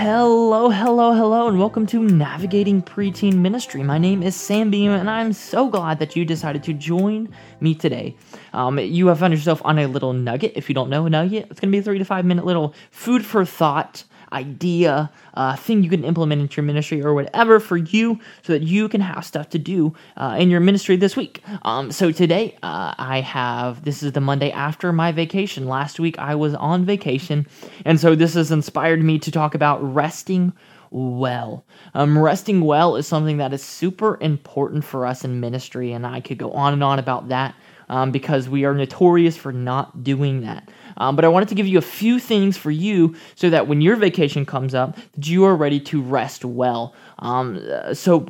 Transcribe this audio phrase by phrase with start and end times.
[0.00, 3.82] Hello, hello, hello, and welcome to Navigating Preteen Ministry.
[3.82, 7.74] My name is Sam Beam, and I'm so glad that you decided to join me
[7.74, 8.14] today.
[8.52, 10.52] Um, you have found yourself on a little nugget.
[10.54, 12.44] If you don't know a nugget, it's going to be a three to five minute
[12.44, 17.60] little food for thought idea, uh, thing you can implement into your ministry or whatever
[17.60, 21.16] for you so that you can have stuff to do uh, in your ministry this
[21.16, 21.42] week.
[21.62, 25.66] Um, so today, uh, I have this is the Monday after my vacation.
[25.66, 27.46] Last week, I was on vacation,
[27.84, 30.52] and so this has inspired me to talk about resting
[30.90, 31.64] well.
[31.94, 36.20] Um, resting well is something that is super important for us in ministry, and I
[36.20, 37.54] could go on and on about that
[37.88, 40.70] um, because we are notorious for not doing that.
[40.96, 43.80] Um, but I wanted to give you a few things for you so that when
[43.80, 46.94] your vacation comes up, that you are ready to rest well.
[47.20, 47.60] Um,
[47.94, 48.26] so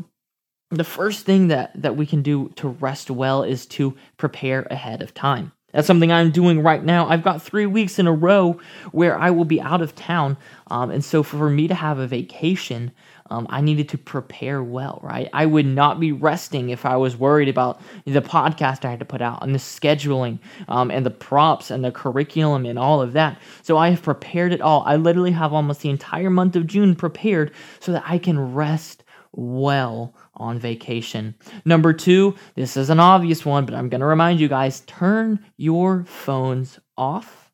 [0.70, 5.02] the first thing that that we can do to rest well is to prepare ahead
[5.02, 5.52] of time.
[5.72, 7.08] That's something I'm doing right now.
[7.08, 8.58] I've got three weeks in a row
[8.92, 10.38] where I will be out of town.
[10.68, 12.90] Um, and so, for me to have a vacation,
[13.30, 15.28] um, I needed to prepare well, right?
[15.32, 19.04] I would not be resting if I was worried about the podcast I had to
[19.04, 23.12] put out and the scheduling um, and the props and the curriculum and all of
[23.12, 23.40] that.
[23.62, 24.82] So, I have prepared it all.
[24.86, 29.04] I literally have almost the entire month of June prepared so that I can rest
[29.32, 31.34] well on vacation.
[31.64, 35.44] Number two, this is an obvious one, but I'm going to remind you guys turn
[35.56, 37.50] your phones off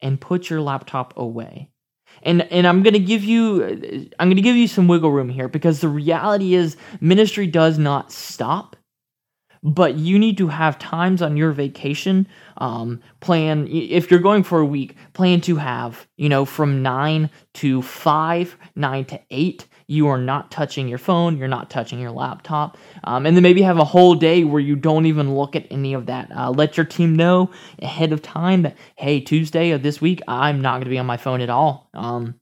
[0.00, 1.70] and put your laptop away.
[2.22, 5.28] And and I'm going to give you I'm going to give you some wiggle room
[5.28, 8.76] here because the reality is ministry does not stop
[9.62, 12.26] but you need to have times on your vacation
[12.58, 17.30] um, plan if you're going for a week plan to have you know from 9
[17.54, 22.10] to 5 9 to 8 you are not touching your phone you're not touching your
[22.10, 25.66] laptop um, and then maybe have a whole day where you don't even look at
[25.70, 27.50] any of that uh, let your team know
[27.82, 31.06] ahead of time that hey tuesday of this week i'm not going to be on
[31.06, 32.34] my phone at all um,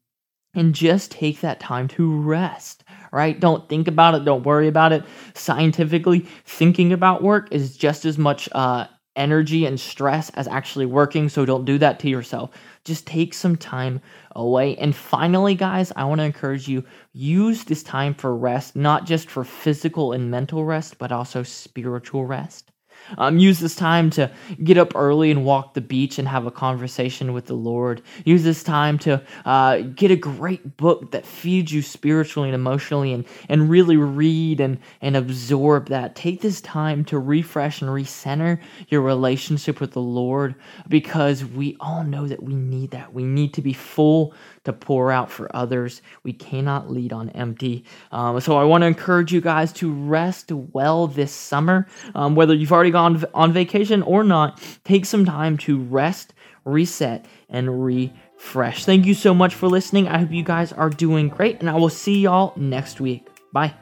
[0.55, 3.41] and just take that time to rest right?
[3.41, 4.25] Don't think about it.
[4.25, 5.03] Don't worry about it.
[5.35, 8.87] Scientifically, thinking about work is just as much uh,
[9.17, 11.29] energy and stress as actually working.
[11.29, 12.51] So don't do that to yourself.
[12.85, 14.01] Just take some time
[14.37, 14.77] away.
[14.77, 19.29] And finally, guys, I want to encourage you use this time for rest, not just
[19.29, 22.71] for physical and mental rest, but also spiritual rest.
[23.19, 24.31] Um, use this time to
[24.63, 28.03] get up early and walk the beach and have a conversation with the Lord.
[28.25, 33.13] Use this time to uh, get a great book that feeds you spiritually and emotionally
[33.13, 36.15] and, and really read and, and absorb that.
[36.15, 40.55] Take this time to refresh and recenter your relationship with the Lord
[40.89, 43.13] because we all know that we need that.
[43.13, 44.35] We need to be full
[44.65, 46.03] to pour out for others.
[46.25, 47.85] We cannot lead on empty.
[48.11, 51.87] Um, so I want to encourage you guys to rest well this summer.
[52.15, 56.33] Um, whether you've already gone on vacation or not, take some time to rest,
[56.65, 58.87] reset, and refresh.
[58.87, 60.09] Thank you so much for listening.
[60.09, 63.29] I hope you guys are doing great, and I will see y'all next week.
[63.53, 63.75] Bye.